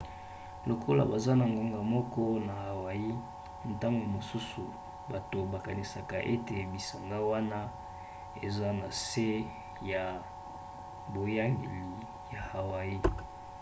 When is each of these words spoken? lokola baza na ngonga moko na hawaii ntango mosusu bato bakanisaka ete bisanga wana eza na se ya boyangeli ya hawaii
lokola 0.67 1.01
baza 1.11 1.33
na 1.39 1.45
ngonga 1.51 1.81
moko 1.93 2.21
na 2.47 2.53
hawaii 2.65 3.13
ntango 3.73 4.03
mosusu 4.15 4.63
bato 5.11 5.39
bakanisaka 5.53 6.17
ete 6.33 6.57
bisanga 6.71 7.17
wana 7.29 7.59
eza 8.47 8.69
na 8.81 8.87
se 9.07 9.29
ya 9.91 10.03
boyangeli 11.13 11.85
ya 12.33 12.41
hawaii 12.51 13.01